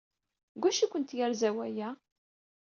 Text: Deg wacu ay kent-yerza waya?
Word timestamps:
Deg 0.53 0.63
wacu 0.63 0.81
ay 0.83 0.89
kent-yerza 0.91 1.49
waya? 1.55 1.89